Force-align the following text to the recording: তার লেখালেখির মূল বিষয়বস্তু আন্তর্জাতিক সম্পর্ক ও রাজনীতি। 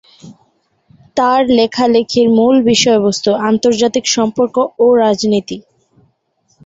তার 1.17 1.41
লেখালেখির 1.57 2.27
মূল 2.37 2.55
বিষয়বস্তু 2.71 3.29
আন্তর্জাতিক 3.49 4.05
সম্পর্ক 4.15 4.55
ও 4.79 4.95
রাজনীতি। 5.01 5.57